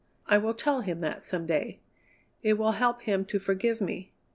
I 0.25 0.39
will 0.39 0.55
tell 0.55 0.81
him 0.81 1.01
that 1.01 1.23
some 1.23 1.45
day. 1.45 1.79
It 2.41 2.53
will 2.53 2.71
help 2.71 3.03
him 3.03 3.23
to 3.25 3.37
forgive 3.37 3.79
me. 3.81 4.13